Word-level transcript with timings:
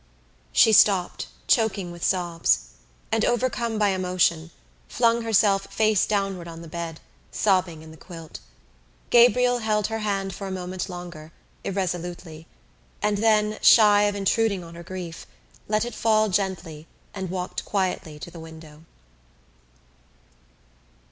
She 0.51 0.73
stopped, 0.73 1.27
choking 1.45 1.91
with 1.91 2.03
sobs 2.03 2.69
and, 3.11 3.23
overcome 3.23 3.77
by 3.77 3.89
emotion, 3.89 4.49
flung 4.89 5.21
herself 5.21 5.71
face 5.71 6.07
downward 6.07 6.47
on 6.47 6.63
the 6.63 6.67
bed, 6.67 6.99
sobbing 7.31 7.83
in 7.83 7.91
the 7.91 7.97
quilt. 7.97 8.39
Gabriel 9.11 9.59
held 9.59 9.85
her 9.85 9.99
hand 9.99 10.33
for 10.33 10.47
a 10.47 10.51
moment 10.51 10.89
longer, 10.89 11.31
irresolutely, 11.63 12.47
and 13.03 13.19
then, 13.19 13.59
shy 13.61 14.05
of 14.05 14.15
intruding 14.15 14.63
on 14.63 14.73
her 14.73 14.81
grief, 14.81 15.27
let 15.67 15.85
it 15.85 15.93
fall 15.93 16.29
gently 16.29 16.87
and 17.13 17.29
walked 17.29 17.63
quietly 17.63 18.17
to 18.21 18.31
the 18.31 18.39
window. 18.39 18.85